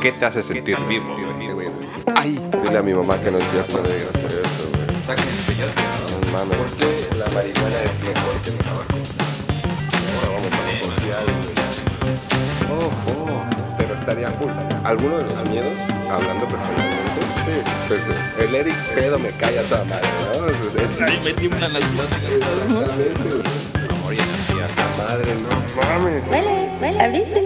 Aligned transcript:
¿Qué 0.00 0.12
te 0.12 0.26
hace 0.26 0.44
sentir 0.44 0.78
vivo? 0.86 1.16
Ay, 2.14 2.38
dile 2.62 2.78
a 2.78 2.82
mi 2.82 2.94
mamá 2.94 3.18
que 3.18 3.32
no 3.32 3.38
es 3.38 3.50
cierto 3.50 3.82
de 3.82 4.06
hacer 4.08 4.30
eso, 4.30 4.68
güey. 4.72 4.84
El 5.18 5.34
peyote, 5.46 5.82
¿no? 5.82 6.26
No 6.26 6.38
mames, 6.38 6.58
¿por 6.58 6.70
qué 6.76 7.08
la 7.18 7.26
marihuana 7.30 7.82
es 7.82 8.00
mejor 8.00 8.40
que 8.44 8.50
el 8.50 8.58
tabaco? 8.58 8.98
Ahora 10.14 10.28
vamos 10.36 10.52
a 10.52 10.62
lo 10.62 10.90
social, 10.90 11.24
güey. 11.26 12.86
Ojo, 12.86 13.44
pero 13.78 13.94
estaría 13.94 14.30
cool. 14.38 14.54
¿Alguno 14.84 15.18
de 15.18 15.24
los 15.24 15.44
miedos, 15.48 15.78
hablando 16.08 16.46
personalmente? 16.46 17.01
Sí, 17.44 17.70
pues 17.88 18.00
el 18.38 18.54
Eric 18.54 18.74
pedo 18.94 19.18
me 19.18 19.30
cae 19.32 19.58
a 19.58 19.62
toda 19.64 19.84
madre, 19.84 20.08
¿no? 20.38 20.46
Es, 20.48 20.90
es, 20.92 21.00
Ahí 21.00 21.20
me 21.24 21.32
tiemblan 21.32 21.72
las 21.72 21.84
manos. 21.92 22.18
exactamente, 22.22 23.22
güey. 23.22 23.98
Amor 23.98 24.14
y 24.14 24.18
energía. 24.18 24.68
La 24.76 25.04
madre, 25.04 25.34
no 25.34 25.82
mames. 25.82 26.22
Huele, 26.30 26.70
huele. 26.80 27.24
Si 27.24 27.40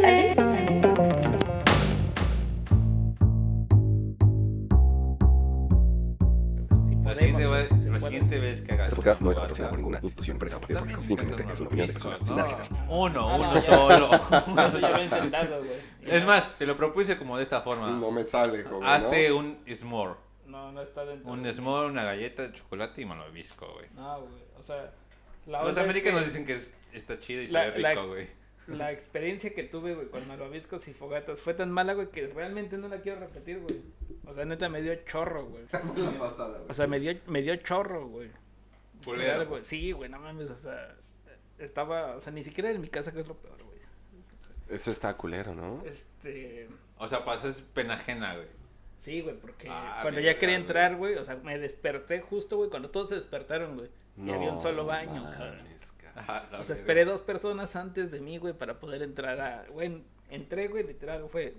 podcast 9.06 9.22
no 9.22 9.30
es 9.30 9.36
patrocinado 9.36 9.70
por 9.70 9.78
ninguna 9.78 9.98
institución, 10.02 10.34
empresa 10.34 10.56
o 10.56 10.60
partido 10.60 10.80
político. 10.80 11.02
Simplemente 11.04 11.52
es 11.52 11.60
una 11.60 11.68
opinión 11.68 11.86
de 11.86 11.92
personas 11.92 12.18
sin 12.18 12.36
nada 12.36 12.48
que 12.48 12.54
hacer. 12.54 12.66
Uno, 12.88 13.08
no, 13.10 13.36
uno 13.36 13.60
solo. 13.60 14.10
Eso 14.66 14.78
ya 15.30 15.46
güey. 15.46 15.70
Es 16.06 16.24
más, 16.24 16.58
te 16.58 16.66
lo 16.66 16.76
propuse 16.76 17.16
como 17.16 17.36
de 17.36 17.42
esta 17.42 17.62
forma. 17.62 17.90
No 17.90 18.10
me 18.10 18.24
sale, 18.24 18.62
joven, 18.64 18.80
¿no? 18.80 18.88
Hazte 18.90 19.32
un 19.32 19.58
s'more. 19.66 20.14
No, 20.46 20.72
no 20.72 20.82
está 20.82 21.04
dentro. 21.04 21.32
Un 21.32 21.42
de- 21.42 21.52
s'more, 21.52 21.88
una 21.88 22.04
galleta 22.04 22.42
de 22.46 22.52
chocolate 22.52 23.00
y 23.02 23.04
malvavisco, 23.06 23.72
güey. 23.72 23.86
No, 23.94 24.20
güey. 24.22 24.42
O 24.58 24.62
sea, 24.62 24.92
la 25.46 25.62
Los 25.62 25.76
es 25.76 25.82
americanos 25.82 26.20
que 26.20 26.26
dicen 26.26 26.46
que 26.46 26.54
es- 26.54 26.72
está 26.92 27.18
chido 27.18 27.42
y 27.42 27.48
la- 27.48 27.68
la 27.76 27.92
rico, 27.94 28.06
güey. 28.08 28.28
La 28.68 28.90
experiencia 28.90 29.54
que 29.54 29.62
tuve, 29.62 29.94
güey, 29.94 30.08
con 30.08 30.26
malvaviscos 30.26 30.88
y 30.88 30.92
fogatas 30.92 31.40
fue 31.40 31.54
tan 31.54 31.70
mala, 31.70 31.94
güey, 31.94 32.10
que 32.10 32.26
realmente 32.26 32.76
no 32.78 32.88
la 32.88 33.00
quiero 33.00 33.20
repetir, 33.20 33.60
güey. 33.60 33.80
O 34.26 34.34
sea, 34.34 34.44
neta, 34.44 34.68
me 34.68 34.82
dio 34.82 34.92
chorro, 35.04 35.46
güey. 35.46 35.64
O 36.68 36.74
sea, 36.74 36.86
me 36.88 36.98
dio, 36.98 37.12
me 37.28 37.42
dio 37.42 37.54
chorro, 37.56 38.08
güey. 38.08 38.28
Culero. 39.04 39.34
Real, 39.34 39.46
güey. 39.46 39.64
Sí, 39.64 39.92
güey, 39.92 40.10
no 40.10 40.18
mames, 40.18 40.50
o 40.50 40.58
sea, 40.58 40.94
estaba, 41.58 42.16
o 42.16 42.20
sea, 42.20 42.32
ni 42.32 42.42
siquiera 42.42 42.70
en 42.70 42.80
mi 42.80 42.88
casa, 42.88 43.12
que 43.12 43.20
es 43.20 43.28
lo 43.28 43.36
peor, 43.36 43.62
güey. 43.62 43.78
O 43.78 44.38
sea, 44.38 44.52
Eso 44.68 44.90
está 44.90 45.16
culero, 45.16 45.54
¿no? 45.54 45.82
Este, 45.84 46.68
O 46.98 47.06
sea, 47.08 47.24
pasas 47.24 47.62
pena 47.74 47.94
ajena, 47.94 48.34
güey. 48.36 48.48
sí, 48.96 49.20
güey, 49.20 49.36
porque 49.38 49.68
Ah, 49.70 49.98
cuando 50.02 50.20
ya 50.20 50.38
quería 50.38 50.56
entrar, 50.56 50.96
güey, 50.96 51.16
o 51.16 51.24
sea, 51.24 51.36
me 51.36 51.58
desperté 51.58 52.20
justo, 52.20 52.56
güey, 52.56 52.70
cuando 52.70 52.90
todos 52.90 53.08
se 53.10 53.14
despertaron, 53.14 53.76
güey. 53.76 53.90
Y 54.18 54.30
había 54.30 54.50
un 54.50 54.58
solo 54.58 54.86
baño, 54.86 55.22
mames, 55.22 55.36
cabrón. 55.36 55.66
Ajá, 56.14 56.48
O 56.58 56.64
sea, 56.64 56.74
esperé 56.74 57.04
dos 57.04 57.20
personas 57.20 57.76
antes 57.76 58.10
de 58.10 58.20
mí, 58.20 58.38
güey, 58.38 58.54
para 58.54 58.80
poder 58.80 59.02
entrar 59.02 59.38
a, 59.40 59.66
güey, 59.68 60.02
entré, 60.30 60.68
güey, 60.68 60.82
literal, 60.84 61.28
fue, 61.28 61.54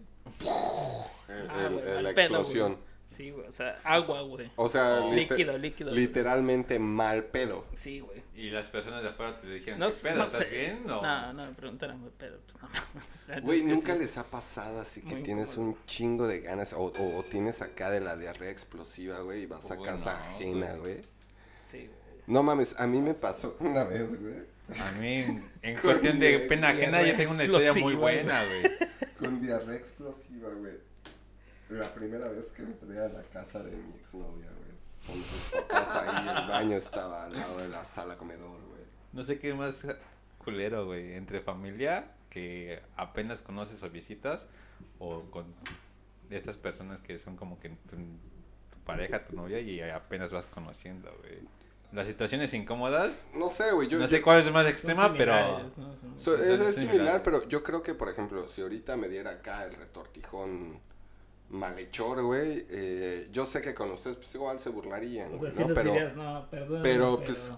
El- 1.30 1.50
Ah, 1.50 1.66
el- 1.68 1.74
güey, 1.74 1.88
el- 1.88 1.94
mal 1.96 2.04
la 2.04 2.14
pedo, 2.14 2.26
explosión. 2.40 2.74
güey. 2.74 2.86
Sí, 3.08 3.32
güey, 3.32 3.48
o 3.48 3.52
sea, 3.52 3.80
agua, 3.84 4.22
güey. 4.22 4.52
O 4.58 4.70
sea, 4.70 5.00
Oh. 5.02 5.12
Líquido, 5.12 5.58
líquido. 5.58 5.90
güey. 5.90 6.02
literalmente 6.02 6.78
mal 6.78 7.24
pedo. 7.26 7.66
Sí, 7.74 8.02
güey. 8.02 8.22
Y 8.36 8.52
las 8.52 8.68
personas 8.68 9.02
de 9.02 9.10
afuera 9.10 9.40
te 9.40 9.48
dijeron, 9.48 9.80
No, 9.80 9.88
¿qué 9.88 9.96
pedo? 10.04 10.16
no 10.18 10.24
¿Estás 10.26 10.40
sé. 10.44 10.50
bien? 10.50 10.84
O... 10.92 11.02
No, 11.02 11.34
no, 11.34 11.46
me 11.48 11.54
preguntaron, 11.54 12.00
güey, 12.02 12.12
pero 12.20 12.38
pues 12.46 12.60
no 12.62 13.42
Güey, 13.42 13.64
¿nunca 13.64 13.94
sí. 13.96 14.00
les 14.00 14.18
ha 14.20 14.24
pasado 14.24 14.80
así 14.82 15.02
que 15.02 15.16
Muy 15.16 15.24
tienes 15.24 15.50
incómodo. 15.54 15.72
un 15.72 15.86
chingo 15.86 16.28
de 16.28 16.42
ganas 16.42 16.74
o, 16.74 16.82
o- 16.82 17.18
o 17.18 17.24
tienes 17.24 17.64
acá 17.64 17.90
de 17.90 18.00
la 18.02 18.16
diarrea 18.16 18.52
explosiva, 18.52 19.20
güey, 19.22 19.42
y 19.44 19.46
vas 19.48 19.72
a 19.72 19.78
casa 19.78 20.14
no, 20.14 20.36
ajena, 20.36 20.74
güey. 20.74 20.94
güey? 20.94 21.06
Sí, 21.62 21.78
güey. 21.88 22.18
No 22.28 22.44
mames, 22.44 22.76
a 22.78 22.86
mí 22.86 23.02
me 23.02 23.14
pasó 23.16 23.56
una 23.62 23.86
vez, 23.86 24.20
güey, 24.22 24.36
A 24.80 24.92
mí, 25.00 25.42
en, 25.62 25.78
cuestión 25.82 26.20
de 26.20 26.40
pena 26.40 26.70
ajena, 26.70 27.02
yo 27.02 27.16
tengo 27.16 27.32
una 27.34 27.46
historia 27.46 27.74
muy 27.82 27.96
buena, 27.96 28.44
güey. 28.46 28.64
con 29.18 29.42
diarrea 29.42 29.76
explosiva, 29.76 30.50
güey. 30.50 30.74
La 31.70 31.94
primera 31.94 32.28
vez 32.30 32.52
que 32.52 32.62
entré 32.64 33.00
a 33.00 33.10
la 33.10 33.22
casa 33.24 33.62
de 33.64 33.76
mi 33.76 33.94
exnovia, 33.96 34.50
güey. 34.52 34.68
Con 35.06 35.16
sus 35.24 35.52
papás 35.62 35.96
ahí, 35.96 36.28
el 36.28 36.48
baño 36.50 36.76
estaba 36.78 37.26
al 37.26 37.34
lado 37.34 37.58
de 37.60 37.68
la 37.70 37.84
sala 37.84 38.18
comedor, 38.18 38.60
güey. 38.70 38.82
No 39.14 39.24
sé 39.26 39.38
qué 39.40 39.54
más 39.54 39.86
culero, 40.38 40.86
güey. 40.86 41.14
Entre 41.16 41.42
familia, 41.42 42.12
que 42.30 42.82
apenas 42.96 43.42
conoces 43.42 43.84
o 43.84 43.90
visitas, 43.90 44.48
o 45.00 45.24
con 45.30 45.46
estas 46.30 46.56
personas 46.58 47.02
que 47.02 47.18
son 47.18 47.36
como 47.36 47.60
que 47.60 47.70
tu, 47.70 47.96
tu 47.96 48.80
pareja, 48.86 49.26
tu 49.26 49.36
novia, 49.36 49.60
y 49.60 49.82
apenas 49.82 50.32
vas 50.32 50.48
conociendo, 50.48 51.14
güey. 51.22 51.40
Las 51.94 52.06
situaciones 52.08 52.54
incómodas, 52.54 53.26
No 53.34 53.50
sé, 53.50 53.72
güey, 53.72 53.88
yo... 53.88 53.98
no 53.98 54.06
yo- 54.06 54.10
sé 54.10 54.22
cuál 54.22 54.40
es 54.42 54.52
más 54.52 54.68
extrema, 54.68 55.14
pero... 55.16 55.34
similares, 55.34 55.78
¿no? 55.78 55.94
Son- 56.18 56.20
So, 56.20 56.36
es, 56.36 56.76
similar, 56.76 57.24
pero 57.24 57.48
yo 57.48 57.64
creo 57.64 57.82
que, 57.82 57.94
por 57.94 58.10
ejemplo, 58.10 58.48
si 58.50 58.62
ahorita 58.62 58.98
me 58.98 59.08
diera 59.08 59.32
acá 59.32 59.64
el 59.64 59.74
retortijón 59.74 60.82
malhechor, 61.50 62.22
güey, 62.24 62.66
eh, 62.70 63.30
yo 63.32 63.46
sé 63.46 63.62
que 63.62 63.74
con 63.74 63.92
ustedes 63.92 64.18
pues 64.18 64.34
igual 64.36 64.60
se 64.60 64.70
burlarían, 64.70 65.34
O 65.34 65.38
¿no? 65.38 65.50
Pero 65.56 65.84
dirías, 65.94 66.16
no, 66.16 66.48
perdón. 66.50 66.80
pero, 66.84 67.22
pues, 67.24 67.54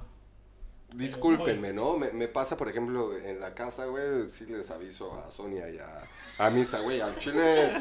discúlpenme, 0.93 1.73
¿no? 1.73 1.97
Me, 1.97 2.11
me 2.11 2.27
pasa, 2.27 2.57
por 2.57 2.69
ejemplo, 2.69 3.15
en 3.17 3.39
la 3.39 3.53
casa, 3.53 3.85
güey, 3.85 4.29
sí 4.29 4.45
les 4.45 4.69
aviso 4.71 5.13
a 5.13 5.31
Sonia 5.31 5.69
y 5.69 5.77
a, 5.77 6.01
a 6.45 6.49
Misa, 6.49 6.79
güey, 6.79 7.01
al 7.01 7.15
chile 7.17 7.71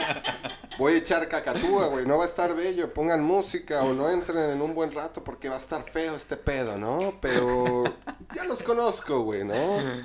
voy 0.79 0.95
a 0.95 0.97
echar 0.99 1.29
cacatúa, 1.29 1.89
güey, 1.89 2.07
no 2.07 2.19
va 2.19 2.25
a 2.25 2.29
estar 2.29 2.55
bello, 2.55 2.93
pongan 2.93 3.23
música 3.23 3.83
o 3.83 3.93
no 3.95 4.11
entren 4.11 4.51
en 4.51 4.63
un 4.63 4.75
buen 4.75 4.93
rato 4.93 5.25
porque 5.25 5.49
va 5.49 5.57
a 5.57 5.59
estar 5.59 5.89
feo 5.91 6.15
este 6.17 6.37
pedo, 6.37 6.77
¿no? 6.77 7.15
Pero 7.21 7.85
ya 8.35 8.45
los 8.45 8.63
conozco, 8.63 9.21
güey, 9.23 9.45
¿no? 9.45 9.55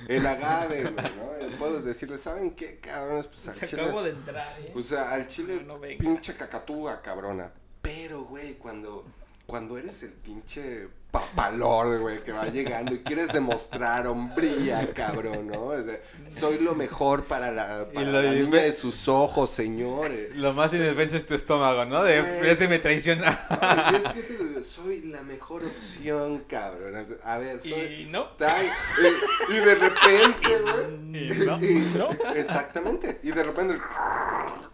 El 0.07 0.25
agave, 0.25 0.83
güey, 0.83 0.93
¿no? 0.93 1.57
Puedes 1.57 1.85
decirles, 1.85 2.21
¿saben 2.21 2.51
qué, 2.51 2.79
cabrones? 2.79 3.27
Pues 3.27 3.47
al 3.47 3.53
Se 3.53 3.67
chile... 3.67 3.83
acabo 3.83 4.03
de 4.03 4.09
entrar, 4.11 4.59
¿eh? 4.59 4.73
O 4.75 4.81
sea, 4.81 5.11
al 5.11 5.27
chile, 5.27 5.63
No, 5.65 5.79
pinche 5.79 6.35
cacatúa, 6.35 7.01
cabrona. 7.01 7.51
Pero, 7.81 8.23
güey, 8.23 8.53
cuando, 8.55 9.05
cuando 9.45 9.77
eres 9.77 10.01
el 10.03 10.11
pinche 10.11 10.87
papalor, 11.11 11.99
güey, 11.99 12.23
que 12.23 12.31
va 12.31 12.47
llegando 12.47 12.95
y 12.95 12.99
quieres 13.03 13.27
demostrar 13.31 14.07
hombría, 14.07 14.91
cabrón, 14.95 15.45
¿no? 15.47 15.71
Es 15.73 15.85
de, 15.85 16.01
soy 16.27 16.57
lo 16.57 16.73
mejor 16.73 17.25
para 17.25 17.51
la, 17.51 17.87
para 17.93 18.11
la 18.11 18.21
de- 18.21 18.41
niña 18.41 18.61
de 18.63 18.73
sus 18.73 19.07
ojos, 19.07 19.51
señores. 19.51 20.35
Lo 20.35 20.53
más 20.53 20.73
indefenso 20.73 21.17
es 21.17 21.27
tu 21.27 21.35
estómago, 21.35 21.85
¿no? 21.85 22.03
De, 22.03 22.49
ese 22.51 22.67
me 22.67 22.79
traiciona. 22.79 23.39
Ay, 23.61 23.97
es 24.03 24.11
que 24.11 24.19
ese- 24.21 24.63
soy 24.63 25.01
la 25.01 25.21
mejor 25.21 25.63
opción, 25.63 26.45
cabrón. 26.49 27.05
A 27.23 27.37
ver, 27.37 27.61
soy... 27.61 27.71
Y 27.71 28.05
no. 28.09 28.29
Y, 28.39 29.53
y 29.53 29.57
de 29.59 29.75
repente, 29.75 30.49
güey. 30.63 31.31
Y 31.31 31.45
no. 31.45 31.59
Y- 31.63 31.93
¿No? 31.95 32.09
Exactamente. 32.33 33.19
Y 33.21 33.31
de 33.31 33.43
repente. 33.43 33.75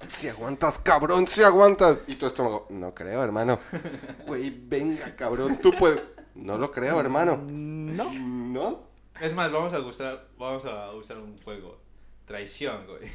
Si 0.09 0.27
aguantas, 0.27 0.79
cabrón, 0.79 1.27
si 1.27 1.43
aguantas. 1.43 1.99
Y 2.07 2.15
tu 2.15 2.25
estómago, 2.25 2.67
no 2.69 2.93
creo, 2.93 3.23
hermano. 3.23 3.59
Güey, 4.25 4.49
venga, 4.49 5.15
cabrón, 5.15 5.59
tú 5.61 5.71
puedes. 5.77 6.03
No 6.35 6.57
lo 6.57 6.71
creo, 6.71 6.99
hermano. 6.99 7.37
No. 7.47 8.11
¿No? 8.13 8.89
Es 9.21 9.33
más, 9.33 9.51
vamos 9.51 9.73
a 9.73 9.79
usar, 9.79 10.27
vamos 10.37 10.65
a 10.65 10.91
usar 10.91 11.17
un 11.17 11.37
juego. 11.41 11.79
Traición, 12.25 12.85
güey. 12.87 13.09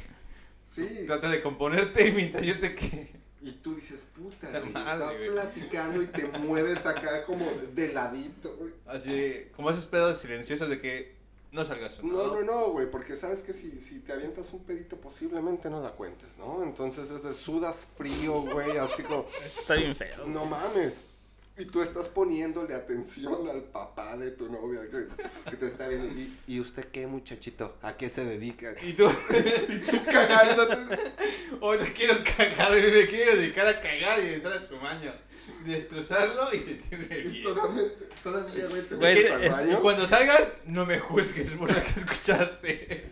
Sí. 0.65 1.05
Trata 1.05 1.29
de 1.29 1.41
componerte 1.41 2.11
mientras 2.11 2.43
yo 2.45 2.59
te 2.59 2.75
que... 2.75 3.15
Y 3.41 3.51
tú 3.51 3.75
dices, 3.75 4.07
puta, 4.15 4.49
güey, 4.49 4.67
estás 4.67 5.17
güey. 5.17 5.29
platicando 5.29 6.01
y 6.01 6.07
te 6.07 6.25
mueves 6.39 6.85
acá 6.85 7.23
como 7.23 7.45
de 7.73 7.93
ladito, 7.93 8.55
güey. 8.57 8.73
Así, 8.87 9.47
como 9.55 9.69
esos 9.69 9.85
pedos 9.85 10.17
silenciosos 10.17 10.67
de 10.67 10.81
que 10.81 11.14
no 11.55 11.65
salgas 11.65 12.03
No, 12.03 12.27
no, 12.27 12.43
no, 12.43 12.67
güey, 12.71 12.91
porque 12.91 13.15
sabes 13.15 13.41
que 13.41 13.53
si, 13.53 13.79
si 13.79 13.99
te 13.99 14.13
avientas 14.13 14.51
un 14.53 14.63
pedito 14.63 14.97
posiblemente 14.97 15.69
no 15.69 15.81
la 15.81 15.91
cuentes, 15.91 16.37
¿no? 16.37 16.61
Entonces 16.61 17.09
es 17.09 17.23
de 17.23 17.33
sudas 17.33 17.87
frío, 17.97 18.41
güey, 18.41 18.77
así 18.77 19.01
como, 19.03 19.25
Eso 19.45 19.61
está 19.61 19.75
bien 19.75 19.95
feo. 19.95 20.27
no 20.27 20.45
mames. 20.45 21.14
Y 21.57 21.63
tú 21.65 21.81
estás 21.81 22.09
poniéndole 22.09 22.75
atención 22.75 23.47
al 23.49 23.63
papá 23.63 24.17
de 24.17 24.31
tu 24.31 24.51
novia 24.51 24.81
que, 24.91 25.07
que 25.49 25.55
te 25.55 25.67
está 25.67 25.87
viendo. 25.87 26.07
¿Y, 26.07 26.35
¿Y 26.47 26.59
usted 26.59 26.83
qué, 26.91 27.07
muchachito? 27.07 27.77
¿A 27.81 27.95
qué 27.95 28.09
se 28.09 28.25
dedica? 28.25 28.75
Y 28.83 28.91
tú, 28.91 29.09
Y 29.69 29.77
tú 29.89 29.97
cagándote. 30.03 30.75
quiero 31.95 32.15
cagar, 32.37 32.71
me 32.73 33.05
quiero 33.07 33.37
dedicar 33.37 33.67
a 33.67 33.79
cagar 33.79 34.21
y 34.21 34.33
entrar 34.33 34.57
a 34.57 34.61
su 34.61 34.77
baño. 34.77 35.13
Destrozarlo 35.65 36.53
y 36.53 36.59
sentirme 36.59 37.19
Y 37.19 37.21
bien. 37.29 37.43
todavía, 37.43 37.83
todavía, 38.21 38.67
güey, 38.67 38.81
te 38.83 38.95
Güey, 38.95 39.15
metes 39.15 39.31
al 39.31 39.43
es- 39.45 39.51
Y 39.51 39.53
baño. 39.55 39.81
cuando 39.81 40.07
salgas, 40.09 40.51
no 40.65 40.85
me 40.85 40.99
juzgues 40.99 41.51
por 41.51 41.73
lo 41.73 41.81
que 41.81 41.99
escuchaste. 42.01 43.09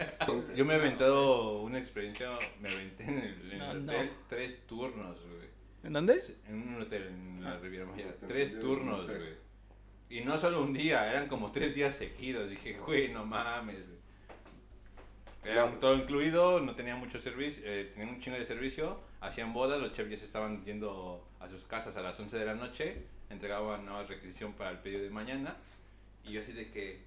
Yo 0.56 0.65
me 0.65 0.73
he 0.73 0.77
aventado 0.77 1.62
una 1.62 1.79
experiencia, 1.79 2.29
me 2.59 2.69
aventé 2.69 3.03
en 3.06 3.19
el, 3.19 3.51
en 3.53 3.57
No, 3.59 3.71
el 3.71 3.85
no. 3.85 3.91
hotel 3.94 4.12
tres 4.27 4.57
turnos, 4.67 5.17
güey. 5.21 5.44
¿En 5.83 5.94
dónde? 5.94 6.19
En 6.47 6.75
un 6.75 6.81
hotel 6.81 7.07
en 7.07 7.44
la 7.44 7.57
Riviera 7.57 7.85
Maya. 7.85 8.15
Tres 8.27 8.59
turnos, 8.59 9.06
güey. 9.06 9.44
Y 10.09 10.21
no 10.21 10.38
solo 10.38 10.62
un 10.62 10.74
día, 10.74 11.09
eran 11.09 11.27
como 11.27 11.51
tres 11.51 11.75
días 11.75 11.95
seguidos. 11.95 12.50
Dije, 12.50 12.77
güey, 12.80 13.12
no 13.12 13.25
mames, 13.25 13.85
güey. 13.85 13.94
Era 15.44 15.65
un 15.65 15.80
todo 15.80 15.95
incluido, 15.95 16.62
no 16.62 16.74
tenía 16.74 16.95
mucho 16.95 17.19
servicio, 17.19 17.63
eh, 17.65 17.91
tenían 17.94 18.15
un 18.15 18.21
chingo 18.21 18.38
de 18.38 18.45
servicio, 18.45 18.97
hacían 19.19 19.51
bodas, 19.51 19.81
los 19.81 19.91
chefs 19.91 20.09
ya 20.09 20.18
se 20.18 20.24
estaban 20.24 20.63
yendo 20.63 21.27
a 21.41 21.50
sus 21.50 21.65
casas 21.65 21.97
a 21.97 22.01
las 22.01 22.18
11 22.18 22.39
de 22.39 22.45
la 22.45 22.56
noche, 22.56 23.03
entregaban 23.29 23.86
nueva 23.86 24.03
requisición 24.03 24.53
para 24.53 24.69
el 24.71 24.79
pedido 24.79 25.01
de 25.01 25.09
mañana 25.09 25.57
Y 26.24 26.31
yo 26.31 26.39
así 26.39 26.53
de 26.53 26.71
que, 26.71 27.01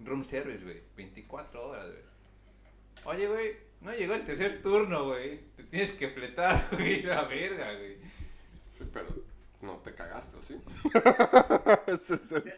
room 0.00 0.24
service, 0.24 0.64
güey, 0.64 0.82
24 0.96 1.68
horas, 1.68 1.86
güey. 1.86 2.02
Oye, 3.04 3.28
güey, 3.28 3.56
no 3.82 3.94
llegó 3.94 4.14
el 4.14 4.24
tercer 4.24 4.62
turno, 4.62 5.04
güey. 5.04 5.38
Te 5.56 5.62
tienes 5.64 5.92
que 5.92 6.08
fletar, 6.08 6.68
güey, 6.72 7.02
la 7.02 7.22
verga, 7.24 7.72
güey. 7.74 7.98
Sí, 8.76 8.84
pero 8.92 9.06
no 9.62 9.78
te 9.78 9.94
cagaste, 9.94 10.36
¿o 10.36 10.42
sí? 10.42 10.60
Ese 11.86 12.14
es 12.14 12.32
el. 12.32 12.54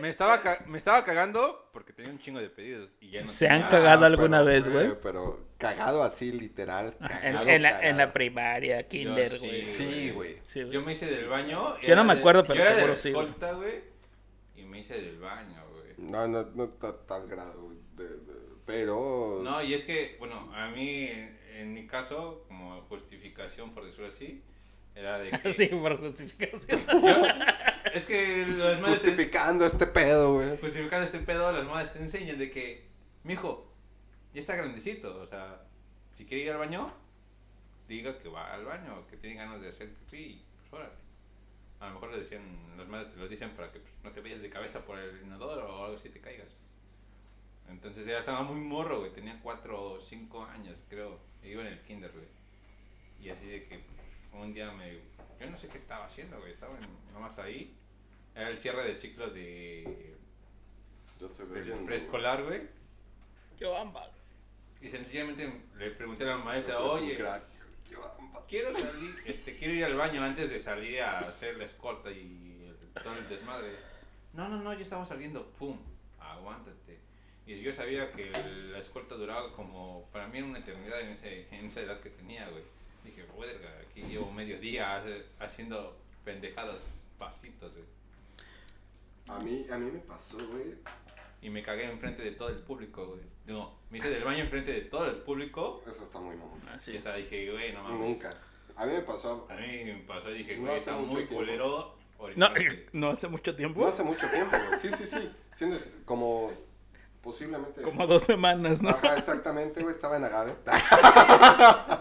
Me 0.00 0.08
estaba, 0.08 0.40
ca- 0.40 0.64
me 0.66 0.78
estaba 0.78 1.04
cagando 1.04 1.68
porque 1.72 1.92
tenía 1.92 2.10
un 2.10 2.18
chingo 2.18 2.40
de 2.40 2.48
pedidos 2.48 2.90
y 3.00 3.10
ya 3.10 3.20
no 3.20 3.26
¿Se 3.26 3.46
han 3.48 3.62
cagado 3.64 4.04
Ah, 4.04 4.06
alguna 4.06 4.38
pero, 4.38 4.50
vez, 4.50 4.68
güey? 4.72 4.94
Pero 5.02 5.46
cagado 5.58 6.02
así, 6.02 6.32
literal. 6.32 6.96
En, 7.00 7.06
Cagado, 7.08 7.48
en 7.48 7.62
la, 7.62 7.68
en 7.70 7.74
cagado. 7.76 7.98
la 7.98 8.12
primaria, 8.12 8.88
kinder, 8.88 9.30
sí, 9.32 9.38
güey. 9.46 9.60
Sí, 9.62 10.10
güey. 10.12 10.36
Sí, 10.44 10.60
güey. 10.62 10.72
Yo 10.72 10.82
me 10.82 10.92
hice 10.92 11.06
del 11.06 11.28
baño. 11.28 11.78
Yo 11.80 11.94
no 11.96 12.04
me 12.04 12.14
de- 12.14 12.20
acuerdo, 12.20 12.42
pero 12.44 12.54
yo 12.56 12.62
era 12.62 12.70
de 12.70 12.76
seguro 12.76 12.92
la 12.94 12.98
sí, 12.98 13.12
güey. 13.12 13.24
escolta, 13.26 13.52
güey. 13.52 13.80
Y 14.56 14.62
me 14.64 14.80
hice 14.80 15.00
del 15.00 15.18
baño, 15.18 15.62
güey. 15.72 15.94
No, 15.98 16.26
no, 16.26 16.42
no 16.54 16.68
ta- 16.70 17.04
tal 17.06 17.28
grado, 17.28 17.62
güey. 17.64 17.78
de- 17.96 18.08
de- 18.08 18.40
pero. 18.64 19.40
No, 19.44 19.62
y 19.62 19.74
es 19.74 19.84
que, 19.84 20.16
bueno, 20.18 20.50
a 20.54 20.68
mí, 20.70 21.04
en, 21.06 21.38
en 21.54 21.74
mi 21.74 21.86
caso, 21.86 22.44
como 22.48 22.80
justificación, 22.82 23.74
por 23.74 23.84
decirlo 23.84 24.06
así, 24.08 24.42
era 24.94 25.18
de 25.18 25.30
que... 25.42 25.52
Sí, 25.52 25.66
por 25.66 25.98
justificación. 26.00 26.80
yo- 27.02 27.22
es 27.94 28.06
que 28.06 28.46
las 28.46 28.80
madres 28.80 29.00
te, 29.02 29.08
Justificando 29.08 29.66
este 29.66 29.86
pedo, 29.86 30.34
güey. 30.34 30.50
justificando 30.58 31.04
este 31.06 31.18
pedo, 31.20 31.50
las 31.52 31.64
madres 31.64 31.92
te 31.92 31.98
enseñan 32.00 32.38
de 32.38 32.50
que, 32.50 32.84
mijo, 33.24 33.72
ya 34.34 34.40
está 34.40 34.54
grandecito, 34.54 35.20
o 35.20 35.26
sea, 35.26 35.62
si 36.16 36.24
quiere 36.24 36.44
ir 36.44 36.50
al 36.52 36.58
baño, 36.58 36.92
diga 37.88 38.16
que 38.18 38.28
va 38.28 38.52
al 38.54 38.64
baño, 38.64 39.04
que 39.08 39.16
tiene 39.16 39.36
ganas 39.36 39.60
de 39.60 39.68
hacer 39.68 39.88
pipí, 39.88 40.40
pues 40.60 40.72
órale. 40.72 40.94
A 41.80 41.88
lo 41.88 41.94
mejor 41.94 42.12
le 42.12 42.18
decían, 42.18 42.42
las 42.76 42.86
madres 42.86 43.12
te 43.12 43.18
lo 43.18 43.26
dicen 43.26 43.50
para 43.56 43.72
que 43.72 43.80
pues, 43.80 43.94
no 44.04 44.10
te 44.12 44.20
vayas 44.20 44.42
de 44.42 44.50
cabeza 44.50 44.84
por 44.84 44.98
el 44.98 45.22
inodoro 45.22 45.66
o 45.80 45.84
algo 45.86 45.96
así 45.96 46.10
te 46.10 46.20
caigas. 46.20 46.46
Entonces 47.68 48.04
ya 48.06 48.18
estaba 48.18 48.42
muy 48.42 48.60
morro, 48.60 49.00
güey, 49.00 49.12
tenía 49.12 49.40
4 49.42 49.82
o 49.92 50.00
5 50.00 50.44
años, 50.44 50.78
creo, 50.88 51.18
e 51.42 51.48
iba 51.50 51.62
en 51.62 51.68
el 51.68 51.80
kinder, 51.80 52.12
güey. 52.12 52.26
Y 53.22 53.30
así 53.30 53.46
de 53.46 53.64
que 53.64 53.80
un 54.32 54.52
día 54.52 54.70
me... 54.72 54.98
Yo 55.40 55.50
no 55.50 55.56
sé 55.56 55.68
qué 55.68 55.78
estaba 55.78 56.04
haciendo, 56.06 56.38
güey, 56.38 56.52
estaba 56.52 56.76
en- 56.78 57.12
nomás 57.14 57.38
ahí. 57.38 57.74
Era 58.34 58.48
el 58.50 58.58
cierre 58.58 58.84
del 58.86 58.98
ciclo 58.98 59.28
de 59.30 60.16
Yo 61.18 61.26
estoy 61.26 61.46
del 61.46 61.84
preescolar, 61.84 62.44
güey. 62.44 62.62
Yo 63.58 63.76
ambas. 63.76 64.36
Y 64.80 64.88
sencillamente 64.88 65.50
le 65.76 65.90
pregunté 65.90 66.24
a 66.24 66.28
la 66.28 66.36
maestra, 66.38 66.78
oye, 66.80 67.16
crack. 67.16 67.42
Yo 67.90 67.98
ambas. 68.18 68.44
quiero 68.48 68.72
salir, 68.72 69.14
este, 69.26 69.56
quiero 69.56 69.74
ir 69.74 69.84
al 69.84 69.94
baño 69.96 70.22
antes 70.22 70.48
de 70.48 70.60
salir 70.60 71.00
a 71.02 71.20
hacer 71.20 71.56
la 71.56 71.64
escolta 71.64 72.10
y 72.10 72.66
el- 72.68 73.02
todo 73.02 73.14
el 73.14 73.28
desmadre. 73.28 73.76
No, 74.32 74.48
no, 74.48 74.58
no, 74.58 74.72
ya 74.74 74.80
estamos 74.82 75.08
saliendo, 75.08 75.46
pum, 75.58 75.76
aguántate. 76.18 76.98
Y 77.46 77.60
yo 77.60 77.72
sabía 77.72 78.12
que 78.12 78.30
el- 78.30 78.72
la 78.72 78.78
escolta 78.78 79.16
duraba 79.16 79.52
como, 79.54 80.08
para 80.12 80.28
mí 80.28 80.38
era 80.38 80.46
una 80.46 80.60
eternidad 80.60 81.00
en, 81.00 81.08
ese, 81.08 81.48
en 81.54 81.66
esa 81.66 81.80
edad 81.80 81.98
que 82.00 82.10
tenía, 82.10 82.48
güey. 82.48 82.62
Dije, 83.04 83.24
verga, 83.38 83.70
aquí 83.88 84.02
llevo 84.02 84.30
medio 84.32 84.58
día 84.58 85.02
haciendo 85.38 85.96
pendejadas, 86.24 87.00
pasitos, 87.18 87.72
güey. 87.72 87.84
A 89.28 89.38
mí, 89.44 89.66
a 89.70 89.78
mí 89.78 89.90
me 89.90 89.98
pasó, 90.00 90.36
güey. 90.48 90.74
Y 91.42 91.48
me 91.50 91.62
cagué 91.62 91.84
enfrente 91.84 92.22
de 92.22 92.32
todo 92.32 92.48
el 92.48 92.56
público, 92.58 93.06
güey. 93.06 93.20
No, 93.46 93.72
me 93.90 93.98
hice 93.98 94.10
del 94.10 94.24
baño 94.24 94.40
enfrente 94.44 94.72
de 94.72 94.82
todo 94.82 95.06
el 95.06 95.16
público. 95.16 95.82
Eso 95.86 96.04
está 96.04 96.18
muy 96.20 96.36
mamón. 96.36 96.60
Y 96.66 96.68
Así. 96.76 96.96
hasta 96.96 97.14
dije, 97.14 97.50
güey, 97.50 97.72
no 97.72 97.82
mames. 97.82 97.98
Nunca. 98.00 98.30
A 98.76 98.86
mí 98.86 98.92
me 98.92 99.00
pasó. 99.00 99.46
A 99.50 99.54
mí 99.56 99.84
me 99.84 99.94
pasó 100.06 100.30
y 100.30 100.38
dije, 100.38 100.56
No 100.56 100.62
güey, 100.62 100.72
hace 100.72 100.78
está 100.80 100.92
mucho 100.96 101.06
muy 101.12 101.16
tiempo. 101.22 101.36
culero. 101.36 101.94
No, 102.36 102.48
no 102.92 103.10
hace 103.10 103.28
mucho 103.28 103.56
tiempo. 103.56 103.80
No 103.80 103.86
hace 103.88 104.02
mucho 104.02 104.28
tiempo, 104.30 104.56
güey. 104.68 104.80
Sí, 104.80 104.90
sí, 104.96 105.06
sí. 105.06 105.30
Siendo 105.54 105.78
como. 106.04 106.52
Posiblemente. 107.22 107.82
Como 107.82 108.06
dos 108.06 108.22
semanas, 108.22 108.82
¿no? 108.82 108.90
Ajá, 108.90 109.16
exactamente, 109.16 109.82
güey. 109.82 109.94
Estaba 109.94 110.16
en 110.16 110.24
Agave. 110.24 110.54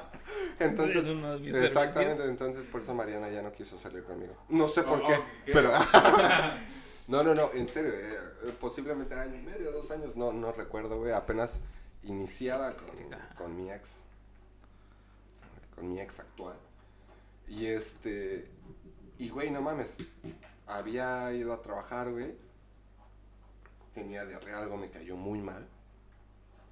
Entonces. 0.66 1.06
Exactamente, 1.06 2.16
servicios. 2.16 2.28
entonces 2.30 2.66
por 2.66 2.82
eso 2.82 2.94
Mariana 2.94 3.30
ya 3.30 3.42
no 3.42 3.52
quiso 3.52 3.78
salir 3.80 4.04
conmigo. 4.04 4.36
No 4.50 4.68
sé 4.68 4.84
por 4.84 5.02
Oh, 5.02 5.08
qué, 5.08 5.20
pero. 5.54 5.72
no, 7.08 7.24
no, 7.24 7.34
no, 7.36 7.52
en 7.54 7.68
serio. 7.68 7.92
eh, 7.92 8.14
eh, 8.46 8.54
posiblemente 8.60 9.16
año 9.16 9.36
y 9.36 9.42
medio, 9.42 9.72
dos 9.72 9.90
años, 9.92 10.16
no, 10.16 10.32
no 10.34 10.52
recuerdo, 10.52 10.98
güey. 11.00 11.14
Apenas 11.14 11.60
iniciaba 12.04 12.74
con, 12.74 12.90
con 13.38 13.56
mi 13.56 13.72
ex. 13.72 13.96
Con 15.76 15.92
mi 15.92 16.00
ex 16.02 16.20
actual. 16.20 16.58
Y 17.48 17.66
este. 17.68 18.46
Y 19.18 19.30
güey, 19.30 19.52
no 19.52 19.62
mames. 19.62 19.98
Había 20.68 21.32
ido 21.34 21.54
a 21.54 21.62
trabajar, 21.62 22.12
güey. 22.12 22.36
Tenía 23.94 24.24
diarrea, 24.26 24.60
algo 24.60 24.78
me 24.78 24.90
cayó 24.90 25.16
muy 25.18 25.40
mal. 25.40 25.68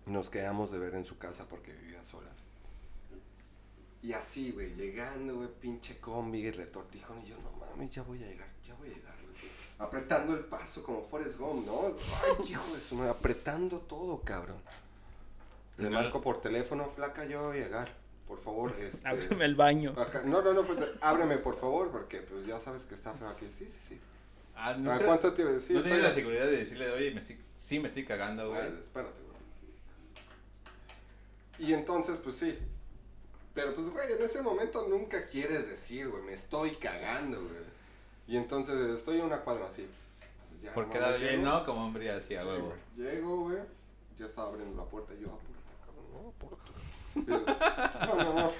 Nos 0.05 0.29
quedamos 0.29 0.71
de 0.71 0.79
ver 0.79 0.95
en 0.95 1.03
su 1.03 1.17
casa 1.17 1.45
porque 1.49 1.73
vivía 1.73 2.03
sola. 2.03 2.29
Y 4.07 4.13
así, 4.13 4.53
güey, 4.53 4.73
llegando, 4.75 5.35
güey, 5.35 5.49
pinche 5.59 5.97
combi 5.99 6.39
y 6.39 6.51
retortijón. 6.51 7.19
Y 7.25 7.27
yo, 7.27 7.35
no 7.43 7.51
mames, 7.59 7.93
ya 7.93 8.03
voy 8.03 8.23
a 8.23 8.27
llegar, 8.27 8.47
ya 8.65 8.73
voy 8.75 8.87
a 8.89 8.93
llegar. 8.93 9.13
güey. 9.21 9.35
Apretando 9.79 10.33
el 10.33 10.45
paso 10.45 10.81
como 10.81 11.03
Forrest 11.03 11.37
Gump, 11.37 11.65
¿no? 11.65 11.81
Ay, 11.87 12.45
hijo 12.49 12.73
de 12.73 12.79
su 12.79 12.95
madre, 12.95 13.11
apretando 13.11 13.79
todo, 13.79 14.21
cabrón. 14.21 14.55
Le 15.77 15.89
marco 15.89 16.21
por 16.21 16.41
teléfono, 16.41 16.89
flaca, 16.95 17.25
yo 17.25 17.43
voy 17.43 17.57
a 17.57 17.63
llegar. 17.65 17.93
Por 18.29 18.39
favor, 18.39 18.73
este. 18.79 19.05
Ábreme 19.05 19.43
el 19.43 19.55
baño. 19.55 19.93
Ajá, 19.97 20.21
No, 20.23 20.41
no, 20.41 20.53
no, 20.53 20.63
pues, 20.63 20.79
ábreme 21.01 21.37
por 21.39 21.59
favor, 21.59 21.91
porque 21.91 22.21
pues 22.21 22.45
ya 22.45 22.61
sabes 22.61 22.83
que 22.85 22.95
está 22.95 23.13
feo 23.13 23.27
aquí. 23.27 23.47
Sí, 23.51 23.65
sí, 23.65 23.77
sí. 23.89 23.99
Ah, 24.55 24.73
no, 24.73 24.89
¿A 24.89 24.95
creo- 24.95 25.07
cuánto 25.07 25.33
te 25.33 25.41
sí, 25.43 25.49
no 25.73 25.79
estoy- 25.79 25.83
tienes 25.83 26.03
la 26.03 26.13
seguridad 26.13 26.45
de 26.45 26.51
decirle, 26.59 26.89
oye, 26.91 27.11
me 27.11 27.19
estoy, 27.19 27.37
sí 27.59 27.79
me 27.79 27.89
estoy 27.89 28.05
cagando, 28.05 28.51
güey. 28.51 28.61
Ay, 28.61 28.77
espérate, 28.81 29.19
güey. 29.21 29.37
Y 31.69 31.73
entonces, 31.73 32.15
pues 32.23 32.37
sí. 32.37 32.57
Pero 33.57 33.73
pues, 33.73 33.89
güey, 33.89 34.11
en 34.13 34.21
ese 34.23 34.43
momento 34.43 34.85
nunca 34.87 35.27
quieres 35.29 35.67
decir, 35.67 36.07
güey, 36.09 36.21
me 36.21 36.33
estoy 36.33 36.75
cagando, 36.75 37.41
güey. 37.41 37.55
Y 38.27 38.37
entonces 38.37 38.75
estoy 38.95 39.19
a 39.19 39.23
una 39.25 39.39
cuadra 39.41 39.65
así. 39.65 39.87
Pues, 40.51 40.61
ya, 40.61 40.73
Por 40.75 40.85
no 40.85 40.93
quedar 40.93 41.13
mames, 41.13 41.21
bien. 41.27 41.43
¿no? 41.43 41.63
Como 41.65 41.83
hombre 41.87 42.11
así 42.11 42.35
a 42.35 42.41
Sí, 42.41 42.47
huevo. 42.47 42.67
güey. 42.67 42.79
Llego, 43.09 43.37
güey. 43.45 43.57
Ya 44.19 44.27
estaba 44.27 44.49
abriendo 44.49 44.77
la 44.77 44.87
puerta 44.87 45.11
y 45.15 45.21
yo, 45.23 45.29
apúrate, 45.29 45.73
cabrón, 45.87 46.05
no, 46.13 46.29
apúrate. 46.29 48.05
Yo, 48.05 48.15
No, 48.15 48.23
no, 48.23 48.41
no. 48.41 48.51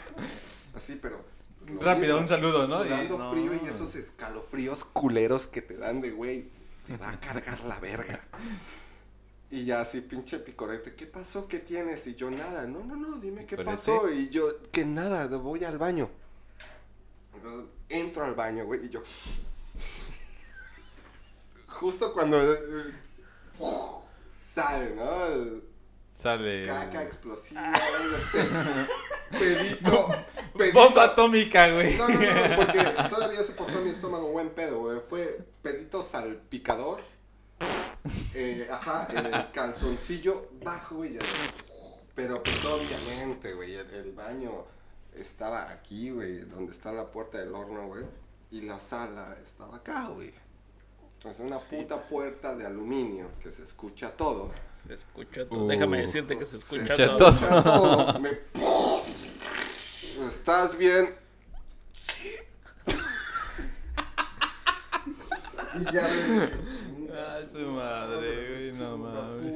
Así, 0.76 0.98
pero. 1.00 1.22
pues, 1.60 1.80
Rápido, 1.80 2.08
mismo, 2.16 2.22
un 2.22 2.28
saludo, 2.28 2.68
¿no? 2.68 2.84
Sudando 2.84 3.18
no. 3.20 3.32
frío 3.34 3.52
y 3.54 3.68
esos 3.68 3.94
escalofríos 3.94 4.84
culeros 4.84 5.46
que 5.46 5.62
te 5.62 5.78
dan 5.78 6.02
de, 6.02 6.10
güey, 6.10 6.50
te 6.88 6.98
va 6.98 7.12
a 7.12 7.20
cargar 7.20 7.60
la 7.66 7.80
verga. 7.80 8.24
Y 9.50 9.66
ya 9.66 9.82
así, 9.82 10.02
pinche 10.02 10.40
picorete, 10.40 10.96
¿qué 10.96 11.06
pasó? 11.06 11.48
¿Qué 11.48 11.60
tienes? 11.60 12.06
Y 12.08 12.16
yo, 12.16 12.30
nada, 12.30 12.66
no, 12.68 12.84
no, 12.84 12.98
no, 12.98 13.18
dime 13.18 13.46
qué 13.46 13.56
¿Picorete? 13.56 13.78
pasó. 13.78 14.12
Y 14.12 14.28
yo, 14.30 14.62
que 14.72 14.84
nada, 14.84 15.28
voy 15.38 15.64
al 15.64 15.78
baño. 15.78 16.10
Entonces, 17.34 17.66
entro 17.90 18.26
al 18.26 18.36
baño, 18.36 18.66
güey, 18.66 18.86
y 18.86 18.90
yo. 18.90 19.02
Justo 21.68 22.14
cuando. 22.14 22.42
eh, 22.42 22.94
sale, 24.32 24.96
¿no? 24.96 25.62
Sale. 26.12 26.64
Caca 26.66 27.04
explosiva, 27.04 27.72
güey, 27.72 29.40
pedito, 29.40 30.10
pedito. 30.58 30.80
Bomba 30.80 31.04
atómica, 31.06 31.72
güey. 31.72 31.96
No, 31.96 32.08
no, 32.08 32.20
no, 32.20 32.56
porque 32.56 32.80
todavía 33.10 33.44
se 33.44 33.54
portó 33.54 33.80
mi 33.82 33.92
estómago 33.92 34.32
buen 34.32 34.50
pedo, 34.50 34.80
güey. 34.80 35.00
Fue 35.08 35.40
pedito 35.62 36.02
salpicador. 36.02 37.02
Eh, 38.34 38.68
ajá, 38.72 39.08
en 39.12 39.34
el 39.34 39.52
calzoncillo 39.52 40.50
bajo, 40.64 40.96
güey. 40.98 41.14
ya. 41.14 41.20
Pero 42.16 42.42
pues 42.42 42.64
obviamente, 42.66 43.54
güey, 43.54 43.76
el, 43.76 43.90
el 43.92 44.12
baño 44.14 44.66
estaba 45.16 45.72
aquí, 45.72 46.10
güey, 46.10 46.40
donde 46.40 46.72
está 46.72 46.92
la 46.92 47.12
puerta 47.12 47.38
del 47.38 47.54
horno, 47.54 47.88
güey. 47.88 48.06
Y 48.52 48.62
la 48.62 48.80
sala 48.80 49.36
estaba 49.44 49.78
acá, 49.78 50.08
güey. 50.08 50.34
Entonces 51.18 51.46
una 51.46 51.58
puta 51.58 52.02
puerta 52.02 52.56
de 52.56 52.66
aluminio 52.66 53.30
que 53.42 53.50
se 53.50 53.64
escucha 53.64 54.12
todo. 54.12 54.52
Se 54.76 54.94
escucha 54.94 55.48
todo. 55.48 55.66
Uh. 55.66 55.68
Déjame 55.68 56.02
decirte 56.02 56.38
que 56.38 56.46
se 56.46 56.60
Se 56.60 56.76
escucha 56.76 57.18
todo. 57.18 57.30
escucha 57.30 57.64
todo. 57.64 58.20
Me... 58.20 58.30
¿Estás 60.30 60.78
bien? 60.78 61.16
Sí. 61.94 62.36
y 65.80 65.94
ya 65.94 66.08
me... 66.08 66.50
Su 67.58 67.66
madre, 67.72 68.70
güey, 68.70 68.72
no 68.74 68.98
mames. 68.98 69.56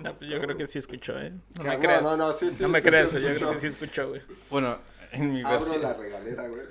No, 0.00 0.16
pues 0.16 0.30
yo 0.30 0.40
creo 0.40 0.56
que 0.56 0.66
sí 0.66 0.78
escuchó, 0.78 1.18
¿eh? 1.20 1.30
No 1.58 1.64
me 1.64 1.78
creas. 1.78 2.02
no, 2.02 2.16
no, 2.16 2.32
sí, 2.32 2.50
sí, 2.50 2.62
No 2.62 2.70
me 2.70 2.80
sí, 2.80 2.88
creas, 2.88 3.10
sí 3.10 3.20
yo 3.20 3.34
creo 3.36 3.52
que 3.52 3.60
sí 3.60 3.66
escuchó, 3.66 4.08
güey. 4.08 4.22
Bueno, 4.48 4.78
en 5.12 5.34
mi 5.34 5.40
Abro 5.44 5.58
versión. 5.58 5.82
la 5.82 5.92
regalera, 5.92 6.48
güey. 6.48 6.62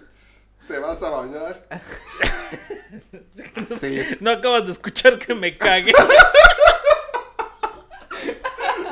¿Te 0.67 0.79
vas 0.79 1.03
a 1.03 1.09
bañar? 1.11 1.67
sí. 3.79 4.01
No 4.19 4.31
acabas 4.31 4.65
de 4.65 4.71
escuchar 4.71 5.19
que 5.19 5.35
me 5.35 5.53
cague. 5.55 5.93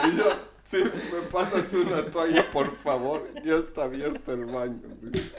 Y 0.05 0.17
yo, 0.17 0.23
sí, 0.63 0.77
me 0.77 1.21
pasas 1.31 1.73
una 1.73 2.05
toalla, 2.09 2.43
por 2.53 2.73
favor. 2.73 3.27
Ya 3.43 3.55
está 3.55 3.83
abierto 3.83 4.33
el 4.33 4.45
baño. 4.45 4.79
güey. 5.01 5.31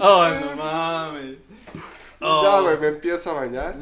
Oh, 0.00 0.28
no 0.28 0.56
mames. 0.56 1.36
Oh, 2.20 2.42
Ya, 2.42 2.60
güey, 2.60 2.78
me 2.78 2.88
empiezo 2.88 3.30
a 3.30 3.34
bañar. 3.34 3.76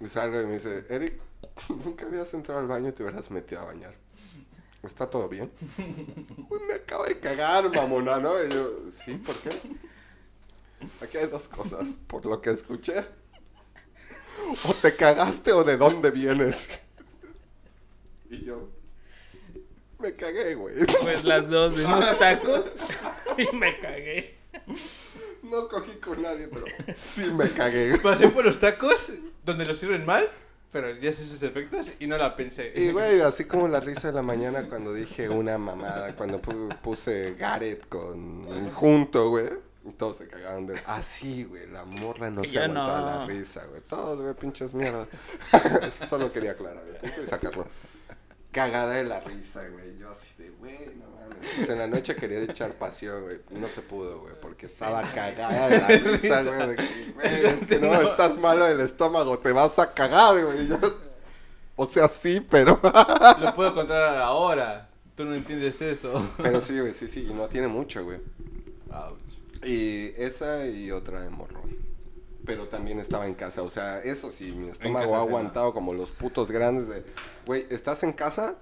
Y 0.00 0.08
salgo 0.08 0.40
y 0.40 0.46
me 0.46 0.54
dice, 0.54 0.84
Eric, 0.88 1.20
nunca 1.68 2.04
habías 2.06 2.32
entrado 2.34 2.60
al 2.60 2.66
baño 2.66 2.88
y 2.88 2.92
te 2.92 3.02
hubieras 3.02 3.30
metido 3.30 3.60
a 3.62 3.66
bañar. 3.66 3.94
¿Está 4.82 5.08
todo 5.08 5.28
bien? 5.28 5.50
Uy, 6.50 6.58
me 6.68 6.74
acabo 6.74 7.04
de 7.04 7.18
cagar, 7.18 7.70
mamona, 7.70 8.18
¿no? 8.18 8.42
Y 8.42 8.50
yo, 8.50 8.70
sí, 8.90 9.14
¿por 9.14 9.34
qué? 9.36 9.50
Aquí 11.02 11.16
hay 11.16 11.26
dos 11.26 11.48
cosas. 11.48 11.90
Por 12.06 12.26
lo 12.26 12.40
que 12.42 12.50
escuché. 12.50 13.02
O 14.68 14.74
te 14.74 14.94
cagaste 14.94 15.52
o 15.52 15.64
de 15.64 15.78
dónde 15.78 16.10
vienes. 16.10 16.68
Y 18.28 18.44
yo, 18.44 18.68
me 19.98 20.14
cagué, 20.14 20.54
güey. 20.54 20.74
Pues 21.00 21.24
las 21.24 21.48
dos, 21.48 21.76
de 21.76 21.86
unos 21.86 22.18
tacos 22.18 22.76
y 23.38 23.56
me 23.56 23.78
cagué. 23.78 24.34
No 25.44 25.68
cogí 25.68 25.92
con 25.98 26.22
nadie, 26.22 26.48
pero 26.48 26.64
sí 26.94 27.30
me 27.32 27.50
cagué. 27.50 27.98
Pasé 28.02 28.28
por 28.28 28.44
los 28.44 28.58
tacos 28.58 29.12
donde 29.44 29.64
los 29.66 29.78
sirven 29.78 30.04
mal, 30.06 30.28
pero 30.72 30.94
ya 30.96 31.12
sé 31.12 31.26
sus 31.26 31.42
efectos 31.42 31.92
y 32.00 32.06
no 32.06 32.16
la 32.16 32.34
pensé. 32.36 32.72
Y, 32.74 32.90
güey, 32.92 33.20
así 33.20 33.44
como 33.44 33.68
la 33.68 33.80
risa 33.80 34.08
de 34.08 34.14
la 34.14 34.22
mañana 34.22 34.68
cuando 34.68 34.92
dije 34.92 35.28
una 35.28 35.58
mamada, 35.58 36.16
cuando 36.16 36.40
pu- 36.40 36.76
puse 36.80 37.34
Gareth 37.38 37.88
con 37.88 38.70
junto, 38.72 39.30
güey. 39.30 39.48
Todos 39.98 40.16
se 40.16 40.26
cagaron 40.28 40.66
de... 40.66 40.80
Así, 40.86 41.44
güey, 41.44 41.66
la 41.66 41.84
morra 41.84 42.30
no 42.30 42.42
se 42.42 42.58
aguantaba 42.58 43.00
no. 43.00 43.18
la 43.20 43.26
risa, 43.26 43.66
güey. 43.66 43.82
Todos, 43.82 44.18
güey, 44.18 44.32
pinches 44.32 44.72
mierdas. 44.72 45.08
Solo 46.08 46.32
quería 46.32 46.52
aclarar, 46.52 46.82
güey, 46.86 46.98
punto 47.00 47.22
y 47.22 47.26
sacarlo. 47.26 47.66
Cagada 48.50 48.94
de 48.94 49.04
la 49.04 49.20
risa, 49.20 49.68
güey. 49.68 49.98
Yo 49.98 50.08
así 50.08 50.30
de, 50.42 50.48
güey, 50.52 50.78
no 50.96 51.13
mames. 51.44 51.56
Pues 51.56 51.68
en 51.68 51.78
la 51.78 51.86
noche 51.86 52.16
quería 52.16 52.40
echar 52.40 52.72
pasión, 52.74 53.22
güey. 53.22 53.40
No 53.50 53.68
se 53.68 53.82
pudo, 53.82 54.20
güey, 54.20 54.34
porque 54.40 54.66
estaba 54.66 55.02
cagada 55.02 55.68
de 55.88 56.00
la 56.00 56.10
risa, 56.10 56.42
güey. 56.42 56.76
es 57.22 57.66
que 57.66 57.78
no, 57.78 58.00
estás 58.02 58.38
malo 58.38 58.64
del 58.64 58.80
estómago, 58.80 59.38
te 59.38 59.52
vas 59.52 59.78
a 59.78 59.92
cagar, 59.92 60.44
güey. 60.44 60.68
Yo, 60.68 60.78
o 61.76 61.86
sea, 61.86 62.08
sí, 62.08 62.40
pero... 62.40 62.80
Lo 63.40 63.54
puedo 63.54 63.74
contar 63.74 64.18
ahora. 64.18 64.88
Tú 65.16 65.24
no 65.24 65.34
entiendes 65.34 65.80
eso. 65.80 66.26
Pero 66.42 66.60
sí, 66.60 66.78
güey, 66.78 66.92
sí, 66.92 67.08
sí, 67.08 67.26
y 67.28 67.34
no 67.34 67.46
tiene 67.48 67.68
mucho, 67.68 68.04
güey. 68.04 68.20
Ouch. 68.90 69.66
Y 69.66 70.12
esa 70.16 70.66
y 70.66 70.90
otra 70.90 71.20
de 71.20 71.30
morro. 71.30 71.62
Pero 72.44 72.68
también 72.68 72.98
estaba 72.98 73.26
en 73.26 73.34
casa, 73.34 73.62
o 73.62 73.70
sea, 73.70 74.02
eso 74.02 74.30
sí, 74.30 74.52
mi 74.52 74.68
estómago 74.68 75.16
ha 75.16 75.20
aguantado 75.20 75.72
como 75.72 75.94
los 75.94 76.10
putos 76.10 76.50
grandes 76.50 76.88
de, 76.88 77.02
güey, 77.46 77.66
¿estás 77.70 78.02
en 78.02 78.12
casa? 78.12 78.56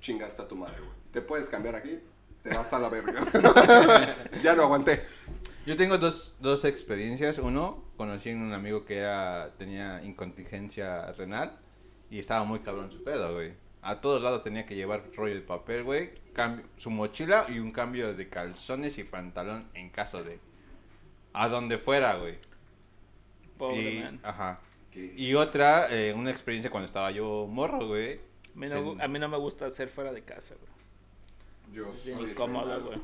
Chingaste 0.00 0.42
a 0.42 0.46
tu 0.46 0.54
madre, 0.54 0.78
güey. 0.78 0.92
¿Te 1.12 1.20
puedes 1.20 1.48
cambiar 1.48 1.74
aquí? 1.74 1.98
Te 2.44 2.54
vas 2.54 2.72
a 2.72 2.78
la 2.78 2.88
verga. 2.90 3.12
ya 4.42 4.54
no 4.54 4.62
aguanté. 4.64 5.02
Yo 5.66 5.76
tengo 5.76 5.96
dos, 5.98 6.36
dos 6.40 6.64
experiencias. 6.64 7.38
Uno, 7.38 7.82
conocí 7.96 8.30
a 8.30 8.34
un 8.36 8.52
amigo 8.52 8.84
que 8.84 8.98
era, 8.98 9.52
tenía 9.58 10.02
incontinencia 10.04 11.10
renal 11.12 11.58
y 12.10 12.18
estaba 12.18 12.44
muy 12.44 12.60
cabrón 12.60 12.92
su 12.92 13.02
pedo, 13.02 13.32
güey. 13.34 13.54
A 13.80 14.00
todos 14.00 14.22
lados 14.22 14.42
tenía 14.42 14.64
que 14.66 14.74
llevar 14.76 15.04
rollo 15.14 15.34
de 15.34 15.40
papel, 15.42 15.82
güey, 15.84 16.10
cambio- 16.32 16.64
su 16.76 16.90
mochila 16.90 17.46
y 17.48 17.58
un 17.58 17.70
cambio 17.72 18.14
de 18.14 18.28
calzones 18.28 18.96
y 18.98 19.04
pantalón 19.04 19.68
en 19.74 19.90
caso 19.90 20.22
de... 20.22 20.38
A 21.34 21.48
donde 21.48 21.76
fuera, 21.78 22.14
güey. 22.16 22.38
Pobre 23.58 23.90
y, 23.94 24.00
man. 24.02 24.20
Ajá. 24.22 24.60
Y 24.94 25.34
otra, 25.34 25.88
eh, 25.90 26.12
una 26.14 26.30
experiencia 26.30 26.70
cuando 26.70 26.86
estaba 26.86 27.10
yo 27.10 27.46
morro, 27.50 27.86
güey. 27.88 28.20
A 28.54 28.58
mí, 28.58 28.68
no, 28.68 28.94
Se- 28.96 29.02
a 29.02 29.08
mí 29.08 29.18
no 29.18 29.28
me 29.28 29.36
gusta 29.38 29.66
hacer 29.66 29.88
fuera 29.88 30.12
de 30.12 30.22
casa, 30.22 30.54
güey. 30.54 30.72
Yo 31.74 31.90
Es 31.90 31.96
soy 32.00 32.30
incómodo, 32.30 32.80
güey. 32.84 32.98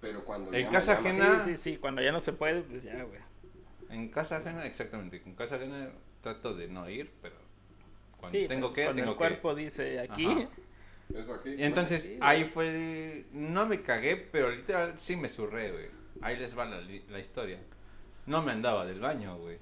Pero 0.00 0.24
cuando 0.24 0.52
En 0.52 0.64
ya 0.64 0.70
casa 0.70 0.92
ajena- 0.94 1.40
Sí, 1.44 1.50
sí, 1.50 1.56
sí. 1.56 1.76
Cuando 1.78 2.02
ya 2.02 2.10
no 2.12 2.20
se 2.20 2.32
puede, 2.32 2.62
pues 2.62 2.82
ya, 2.82 3.02
güey. 3.04 3.20
En 3.90 4.08
casa 4.08 4.38
ajena, 4.38 4.66
exactamente. 4.66 5.22
En 5.24 5.34
casa 5.34 5.56
ajena 5.56 5.90
trato 6.20 6.54
de 6.54 6.66
no 6.68 6.88
ir, 6.88 7.12
pero 7.20 7.36
cuando 8.18 8.38
Sí, 8.38 8.48
tengo 8.48 8.68
pero 8.68 8.72
que, 8.72 8.84
cuando 8.84 9.00
tengo 9.02 9.12
el 9.12 9.16
que. 9.16 9.18
cuerpo 9.18 9.54
dice 9.54 10.00
aquí. 10.00 10.26
Eso 11.14 11.34
aquí. 11.34 11.50
Y 11.50 11.62
entonces 11.62 12.04
Sí, 12.04 12.18
ahí 12.22 12.44
fue, 12.44 13.26
no 13.32 13.66
me 13.66 13.82
cagué, 13.82 14.16
pero 14.16 14.50
literal 14.50 14.98
sí 14.98 15.14
me 15.16 15.28
surré, 15.28 15.70
güey. 15.70 15.86
Ahí 16.22 16.36
les 16.38 16.56
va 16.56 16.64
la, 16.64 16.80
li- 16.80 17.04
la 17.10 17.18
historia. 17.18 17.58
No 18.26 18.42
me 18.42 18.52
andaba 18.52 18.86
del 18.86 18.98
baño, 19.00 19.36
güey. 19.36 19.58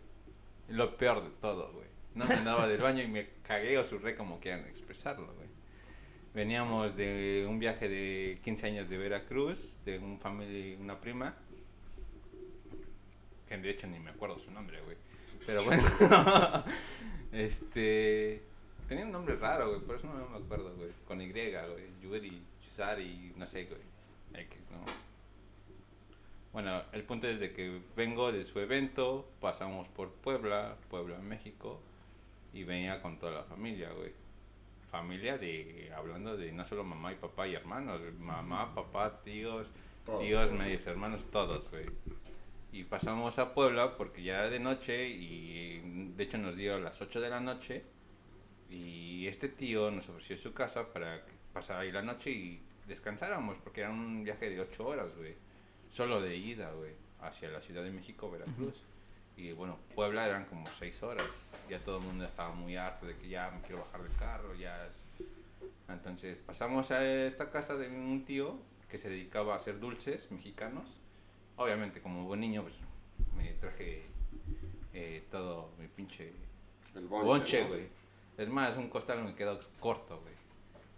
Lo 0.68 0.96
peor 0.96 1.24
de 1.24 1.30
todo, 1.40 1.72
güey. 1.72 1.88
No 2.14 2.24
me 2.26 2.34
andaba 2.34 2.68
del 2.68 2.80
baño 2.80 3.02
y 3.02 3.08
me 3.08 3.28
cagué 3.42 3.78
o 3.78 3.84
surré 3.84 4.14
como 4.16 4.38
quieran 4.40 4.64
expresarlo, 4.66 5.32
güey. 5.34 5.48
Veníamos 6.34 6.96
de 6.96 7.46
un 7.48 7.58
viaje 7.58 7.88
de 7.88 8.38
15 8.42 8.66
años 8.66 8.88
de 8.88 8.98
Veracruz, 8.98 9.76
de 9.84 9.98
un 9.98 10.18
familia, 10.20 10.76
una 10.78 11.00
prima, 11.00 11.34
que 13.48 13.58
de 13.58 13.70
hecho 13.70 13.88
ni 13.88 13.98
me 13.98 14.10
acuerdo 14.10 14.38
su 14.38 14.50
nombre, 14.50 14.80
güey. 14.82 14.96
Pero 15.44 15.64
bueno, 15.64 15.82
este, 17.32 18.42
tenía 18.88 19.04
un 19.04 19.12
nombre 19.12 19.36
raro, 19.36 19.70
güey, 19.70 19.80
por 19.80 19.96
eso 19.96 20.06
no 20.06 20.28
me 20.28 20.44
acuerdo, 20.44 20.72
güey. 20.76 20.90
Con 21.06 21.20
Y, 21.20 21.30
güey, 21.32 21.52
Yuri, 22.00 22.42
Yusari, 22.64 23.32
no 23.36 23.46
sé, 23.46 23.64
güey. 23.64 23.80
Bueno, 26.52 26.82
el 26.92 27.04
punto 27.04 27.28
es 27.28 27.38
de 27.38 27.52
que 27.52 27.80
vengo 27.96 28.32
de 28.32 28.44
su 28.44 28.58
evento, 28.58 29.28
pasamos 29.40 29.86
por 29.88 30.10
Puebla, 30.10 30.76
Puebla, 30.90 31.18
México, 31.18 31.80
y 32.52 32.64
venía 32.64 33.00
con 33.00 33.18
toda 33.18 33.32
la 33.32 33.44
familia, 33.44 33.92
güey. 33.92 34.12
Familia 34.90 35.38
de, 35.38 35.92
hablando 35.96 36.36
de 36.36 36.52
no 36.52 36.64
solo 36.64 36.82
mamá 36.82 37.12
y 37.12 37.16
papá 37.16 37.46
y 37.46 37.54
hermanos, 37.54 38.00
mamá, 38.18 38.74
papá, 38.74 39.22
tíos, 39.22 39.68
Todos, 40.04 40.20
tíos, 40.22 40.52
medios 40.52 40.86
hermanos, 40.86 41.26
todos, 41.30 41.70
güey. 41.70 41.86
Y 42.72 42.84
pasamos 42.84 43.38
a 43.38 43.54
Puebla 43.54 43.96
porque 43.96 44.22
ya 44.22 44.40
era 44.40 44.50
de 44.50 44.60
noche 44.60 45.08
y 45.08 45.80
de 46.16 46.24
hecho 46.24 46.38
nos 46.38 46.56
dio 46.56 46.76
a 46.76 46.78
las 46.78 47.00
8 47.00 47.20
de 47.20 47.30
la 47.30 47.40
noche 47.40 47.84
y 48.68 49.26
este 49.26 49.48
tío 49.48 49.90
nos 49.90 50.08
ofreció 50.08 50.36
su 50.36 50.52
casa 50.52 50.92
para 50.92 51.24
que 51.24 51.32
pasara 51.52 51.80
ahí 51.80 51.92
la 51.92 52.02
noche 52.02 52.30
y 52.30 52.62
descansáramos 52.86 53.58
porque 53.58 53.80
era 53.80 53.90
un 53.90 54.24
viaje 54.24 54.50
de 54.50 54.60
8 54.60 54.86
horas, 54.86 55.16
güey. 55.16 55.34
Solo 55.90 56.20
de 56.20 56.36
ida, 56.36 56.70
güey, 56.72 56.92
hacia 57.20 57.48
la 57.48 57.60
Ciudad 57.60 57.82
de 57.82 57.90
México, 57.90 58.30
Veracruz. 58.30 58.84
Y 59.40 59.52
bueno, 59.52 59.78
Puebla 59.94 60.26
eran 60.26 60.44
como 60.44 60.66
6 60.66 61.02
horas. 61.02 61.26
Ya 61.70 61.82
todo 61.82 61.98
el 61.98 62.04
mundo 62.04 62.26
estaba 62.26 62.52
muy 62.52 62.76
harto 62.76 63.06
de 63.06 63.16
que 63.16 63.28
ya 63.28 63.50
me 63.50 63.62
quiero 63.62 63.84
bajar 63.86 64.02
del 64.02 64.14
carro, 64.16 64.54
ya 64.54 64.86
es... 64.86 65.02
Entonces 65.88 66.36
pasamos 66.36 66.90
a 66.90 67.04
esta 67.26 67.50
casa 67.50 67.76
de 67.76 67.88
un 67.88 68.24
tío 68.24 68.58
que 68.88 68.98
se 68.98 69.08
dedicaba 69.08 69.54
a 69.54 69.56
hacer 69.56 69.80
dulces 69.80 70.30
mexicanos. 70.30 71.00
Obviamente 71.56 72.02
como 72.02 72.24
buen 72.24 72.40
niño 72.40 72.62
pues 72.62 72.74
me 73.34 73.52
traje 73.54 74.04
eh, 74.92 75.24
todo 75.30 75.72
mi 75.78 75.88
pinche 75.88 76.32
El 76.94 77.06
bonche, 77.06 77.64
güey. 77.64 77.88
Es 78.36 78.48
más, 78.48 78.76
un 78.76 78.88
costal 78.90 79.24
me 79.24 79.34
quedó 79.34 79.58
corto, 79.78 80.20
güey. 80.20 80.34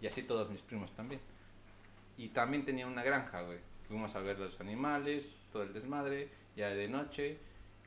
Y 0.00 0.08
así 0.08 0.24
todos 0.24 0.50
mis 0.50 0.62
primos 0.62 0.92
también. 0.92 1.20
Y 2.16 2.28
también 2.30 2.64
tenía 2.64 2.88
una 2.88 3.04
granja, 3.04 3.42
güey. 3.42 3.58
Fuimos 3.86 4.16
a 4.16 4.20
ver 4.20 4.38
los 4.38 4.60
animales, 4.60 5.36
todo 5.52 5.62
el 5.62 5.72
desmadre, 5.72 6.28
ya 6.56 6.70
de 6.70 6.88
noche. 6.88 7.38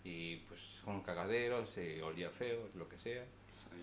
Y 0.05 0.37
pues 0.47 0.83
un 0.85 1.01
cagadero, 1.01 1.65
se 1.65 2.01
olía 2.01 2.29
feo, 2.29 2.69
lo 2.75 2.87
que 2.87 2.97
sea. 2.97 3.25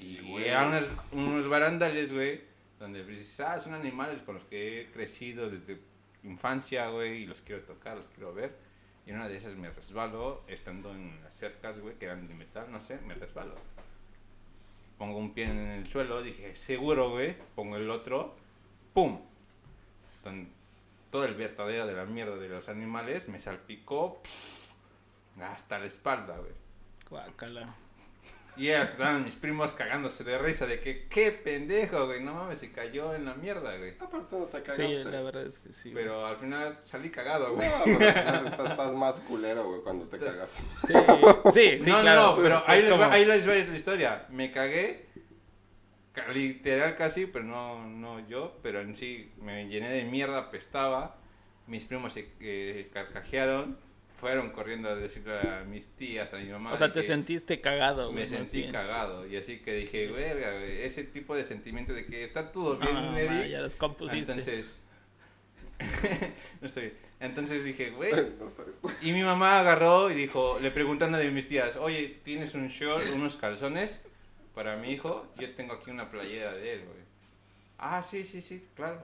Y 0.01 0.19
güey. 0.31 0.47
eran 0.49 0.69
unos, 0.69 0.85
unos 1.11 1.49
barandales, 1.49 2.15
güey, 2.15 2.41
donde 2.79 3.03
pues, 3.03 3.19
dices, 3.19 3.41
ah, 3.41 3.61
son 3.61 3.75
animales 3.75 4.23
con 4.23 4.37
los 4.37 4.45
que 4.45 4.81
he 4.83 4.91
crecido 4.93 5.51
desde 5.51 5.79
infancia, 6.23 6.89
güey, 6.89 7.25
y 7.25 7.27
los 7.27 7.41
quiero 7.41 7.63
tocar, 7.63 7.97
los 7.97 8.09
quiero 8.09 8.33
ver. 8.33 8.57
Y 9.05 9.11
en 9.11 9.17
una 9.17 9.29
de 9.29 9.37
esas 9.37 9.57
me 9.57 9.69
resbalo, 9.69 10.45
estando 10.47 10.93
en 10.93 11.21
las 11.25 11.35
cercas, 11.35 11.81
güey, 11.81 11.97
que 11.97 12.05
eran 12.05 12.29
de 12.29 12.35
metal, 12.35 12.71
no 12.71 12.81
sé, 12.81 12.99
me 12.99 13.15
resbalo. 13.15 13.57
Pongo 14.97 15.19
un 15.19 15.35
pie 15.35 15.47
en 15.47 15.59
el 15.59 15.87
suelo, 15.89 16.23
dije, 16.23 16.55
seguro, 16.55 17.11
güey, 17.11 17.35
pongo 17.57 17.77
el 17.77 17.91
otro, 17.91 18.37
¡pum! 18.95 19.21
Don- 20.23 20.49
todo 21.11 21.25
el 21.25 21.35
vertedero 21.35 21.87
de 21.87 21.95
la 21.95 22.05
mierda 22.07 22.37
de 22.37 22.49
los 22.49 22.69
animales 22.69 23.29
me 23.29 23.39
salpicó 23.41 24.23
hasta 25.43 25.79
la 25.79 25.87
espalda, 25.87 26.37
güey. 26.39 26.53
Guácala. 27.11 27.75
Y 28.55 28.67
ya 28.67 28.83
estaban 28.83 29.25
mis 29.25 29.35
primos 29.35 29.73
cagándose 29.73 30.25
de 30.25 30.37
risa 30.37 30.67
de 30.67 30.79
que, 30.81 31.07
qué 31.09 31.33
pendejo, 31.33 32.05
güey, 32.07 32.23
no 32.23 32.35
mames, 32.35 32.59
se 32.59 32.71
cayó 32.71 33.15
en 33.15 33.25
la 33.25 33.33
mierda, 33.35 33.79
güey. 33.79 33.95
Aparte 33.99 34.37
no 34.39 34.45
te 34.45 34.59
Sí, 34.59 34.63
cagaste. 34.65 35.05
la 35.05 35.23
verdad 35.23 35.47
es 35.47 35.59
que 35.59 35.73
sí. 35.73 35.91
güey. 35.91 36.05
Pero 36.05 36.27
al 36.27 36.37
final 36.37 36.79
salí 36.85 37.09
cagado, 37.09 37.55
güey. 37.55 37.67
No, 37.67 37.77
pero 37.99 38.69
estás, 38.69 38.93
más 38.95 39.21
culero, 39.21 39.65
güey, 39.65 39.81
cuando 39.81 40.05
te 40.05 40.19
cagas. 40.19 40.51
Sí, 40.87 40.93
sí, 41.53 41.81
sí, 41.81 41.91
no, 41.91 42.01
claro. 42.03 42.21
no, 42.23 42.37
no, 42.37 42.43
pero 42.43 42.63
ahí 42.67 42.83
les, 42.83 42.93
va, 43.01 43.11
ahí 43.13 43.25
les 43.25 43.49
va 43.49 43.55
la 43.55 43.75
historia. 43.77 44.27
Me 44.29 44.53
cagué, 44.53 45.07
ca- 46.13 46.29
literal 46.29 46.95
casi, 46.95 47.25
pero 47.25 47.47
no, 47.47 47.87
no 47.89 48.21
yo, 48.29 48.59
pero 48.63 48.83
en 48.83 48.95
sí 48.95 49.33
me 49.41 49.67
llené 49.69 49.89
de 49.91 50.05
mierda, 50.05 50.37
apestaba. 50.39 51.17
Mis 51.67 51.87
primos 51.87 52.13
se 52.13 52.29
eh, 52.41 52.91
carcajearon, 52.93 53.79
fueron 54.23 54.51
corriendo 54.51 54.89
a 54.89 54.95
decirle 54.95 55.37
a 55.37 55.65
mis 55.65 55.89
tías, 55.97 56.33
a 56.33 56.37
mi 56.37 56.49
mamá. 56.49 56.73
O 56.73 56.77
sea, 56.77 56.93
te 56.93 57.03
sentiste 57.03 57.61
cagado, 57.61 58.13
güey. 58.13 58.23
Me 58.23 58.29
sentí 58.29 58.61
bien. 58.61 58.71
cagado 58.71 59.27
y 59.27 59.37
así 59.37 59.59
que 59.59 59.75
dije, 59.75 60.07
verga, 60.13 60.61
güey, 60.61 60.83
ese 60.83 61.03
tipo 61.03 61.35
de 61.35 61.43
sentimiento 61.45 61.93
de 61.93 62.07
que 62.07 62.23
está 62.23 62.53
todo 62.53 62.77
bien, 62.77 62.97
Ah, 62.97 63.19
Eric. 63.19 63.31
ma, 63.33 63.47
ya 63.47 63.61
los 63.61 63.75
compusiste. 63.75 64.31
Entonces, 64.31 64.79
no 66.61 66.69
estoy 66.69 66.83
bien. 66.85 66.97
Entonces 67.19 67.65
dije, 67.65 67.91
güey. 67.91 68.13
No 68.39 68.47
está 68.47 68.63
bien. 68.63 68.77
Y 69.03 69.11
mi 69.11 69.25
mamá 69.25 69.59
agarró 69.59 70.09
y 70.09 70.15
dijo, 70.15 70.57
le 70.63 70.71
preguntó 70.71 71.05
a 71.05 71.09
una 71.09 71.19
de 71.19 71.29
mis 71.33 71.49
tías, 71.49 71.75
oye, 71.75 72.21
¿tienes 72.23 72.55
un 72.55 72.69
short, 72.69 73.05
unos 73.13 73.37
calzones 73.37 74.03
para 74.55 74.77
mi 74.77 74.93
hijo? 74.93 75.27
Yo 75.37 75.53
tengo 75.57 75.73
aquí 75.73 75.91
una 75.91 76.13
playera 76.13 76.53
de 76.53 76.75
él, 76.75 76.85
güey. 76.85 77.03
Ah, 77.77 78.05
sí, 78.05 78.23
sí, 78.23 78.41
sí, 78.41 78.65
claro. 78.77 79.03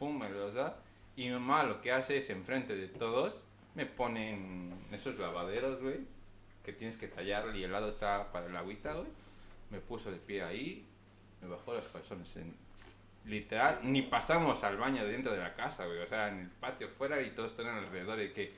Pum, 0.00 0.18
me 0.18 0.28
los 0.28 0.54
da. 0.54 0.80
Y 1.14 1.26
mi 1.26 1.30
mamá 1.34 1.62
lo 1.62 1.80
que 1.80 1.92
hace 1.92 2.18
es, 2.18 2.28
enfrente 2.30 2.74
de 2.74 2.88
todos, 2.88 3.44
me 3.78 3.86
ponen 3.86 4.74
esos 4.90 5.16
lavaderos, 5.20 5.80
güey, 5.80 6.00
que 6.64 6.72
tienes 6.72 6.96
que 6.96 7.06
tallarle 7.06 7.56
y 7.56 7.62
el 7.62 7.70
lado 7.70 7.88
está 7.88 8.32
para 8.32 8.46
el 8.46 8.56
agüita, 8.56 8.92
güey. 8.94 9.06
Me 9.70 9.78
puso 9.78 10.10
de 10.10 10.16
pie 10.16 10.42
ahí, 10.42 10.84
me 11.40 11.46
bajó 11.46 11.74
los 11.74 11.86
calzones 11.86 12.34
en... 12.36 12.56
Literal, 13.24 13.80
ni 13.84 14.02
pasamos 14.02 14.64
al 14.64 14.78
baño 14.78 15.04
dentro 15.06 15.32
de 15.32 15.38
la 15.38 15.54
casa, 15.54 15.86
güey. 15.86 15.98
O 15.98 16.06
sea, 16.08 16.28
en 16.28 16.40
el 16.40 16.48
patio 16.48 16.88
fuera 16.88 17.22
y 17.22 17.30
todos 17.30 17.52
están 17.52 17.68
alrededor 17.68 18.18
de 18.18 18.32
que... 18.32 18.52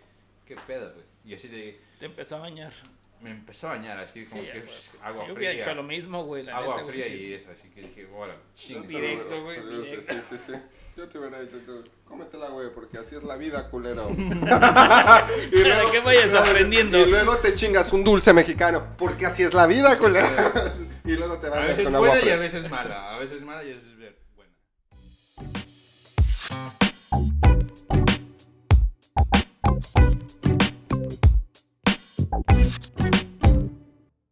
¿Qué 0.46 0.56
pedo, 0.66 0.94
güey? 0.94 1.04
Y 1.26 1.34
así 1.34 1.48
de... 1.48 1.78
Te 1.98 2.06
empezó 2.06 2.36
a 2.36 2.40
bañar. 2.40 2.72
Me 3.20 3.30
empezó 3.32 3.68
a 3.68 3.72
bañar 3.72 3.98
así, 3.98 4.24
como 4.24 4.40
Sí, 4.40 4.48
que 4.50 4.60
güey. 4.60 4.70
psh, 4.72 4.90
agua 5.02 5.26
Yo 5.28 5.34
hubiera 5.34 5.52
fría. 5.52 5.64
hecho 5.64 5.74
lo 5.74 5.82
mismo, 5.82 6.24
güey. 6.24 6.42
La 6.42 6.56
agua 6.56 6.68
neta, 6.76 6.82
güey, 6.84 6.94
fría 6.94 7.04
sí, 7.06 7.12
y 7.12 7.18
sí. 7.18 7.34
eso, 7.34 7.50
así 7.50 7.68
que 7.68 7.82
dije, 7.82 8.04
bueno, 8.06 8.32
chingue. 8.56 8.88
Directo, 8.88 9.42
güey, 9.42 9.58
Sí, 9.60 9.66
directo. 9.82 10.12
Sí, 10.14 10.18
sí, 10.26 10.38
sí. 10.38 10.52
Yo 10.96 11.06
te 11.08 11.18
hubiera 11.18 11.40
dicho, 11.42 11.58
tú, 11.66 11.84
cómetela, 12.04 12.48
güey, 12.48 12.70
porque 12.74 12.96
así 12.96 13.16
es 13.16 13.22
la 13.22 13.36
vida, 13.36 13.68
culero. 13.68 14.08
Para 14.40 15.90
que 15.92 16.00
vayas 16.02 16.32
aprendiendo. 16.34 16.98
Y 16.98 17.10
luego 17.10 17.36
te 17.36 17.54
chingas 17.54 17.92
un 17.92 18.04
dulce 18.04 18.32
mexicano, 18.32 18.94
porque 18.96 19.26
así 19.26 19.42
es 19.42 19.52
la 19.52 19.66
vida, 19.66 19.98
culero. 19.98 20.26
y 21.04 21.12
luego 21.12 21.36
te 21.36 21.48
A 21.48 21.50
bañas 21.50 21.68
veces 21.68 21.84
con 21.84 21.94
agua 21.96 22.08
buena 22.08 22.24
y 22.24 22.28
a 22.30 22.32
fría. 22.32 22.36
veces 22.36 22.70
mala. 22.70 23.14
A 23.16 23.18
veces 23.18 23.42
mala 23.42 23.64
y 23.64 23.72
a 23.72 23.74
veces 23.74 23.96
bien- 23.98 24.16
buena. 24.34 24.54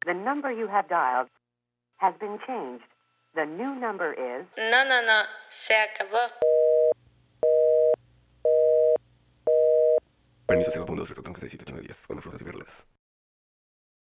The 0.08 0.14
number 0.14 0.50
you 0.50 0.68
have 0.68 0.88
dialed 0.88 1.28
has 1.98 2.14
been 2.18 2.38
changed. 2.46 2.88
The 3.34 3.44
new 3.44 3.74
number 3.74 4.14
is 4.14 4.46
No, 4.56 4.82
no, 4.88 5.04
no. 5.04 5.24
Se 5.50 5.74
acabó. 5.74 6.32
Permiso, 10.46 10.70
segundo, 10.70 11.04
3, 11.04 11.14
4, 11.14 11.34
5, 11.34 11.40
6, 11.40 11.50
7, 11.50 11.64
8, 11.64 11.72
9, 11.74 11.86
10. 11.88 12.06
Con 12.06 12.22
frutas 12.22 12.40
y 12.40 12.44
verlas. 12.46 12.88